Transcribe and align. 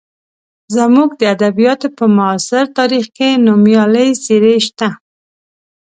زموږ 0.75 1.09
د 1.19 1.21
ادبیاتو 1.35 1.87
په 1.97 2.05
معاصر 2.17 2.63
تاریخ 2.77 3.05
کې 3.17 3.29
نومیالۍ 3.45 4.09
څېرې 4.23 4.55
شته. 4.67 4.87